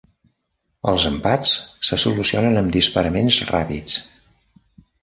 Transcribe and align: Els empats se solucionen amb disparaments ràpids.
Els 0.91 1.05
empats 1.09 1.51
se 1.91 2.01
solucionen 2.05 2.59
amb 2.63 2.75
disparaments 2.79 3.39
ràpids. 3.53 4.05